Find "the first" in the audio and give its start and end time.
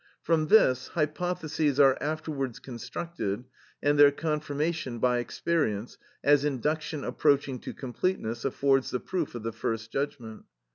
9.43-9.91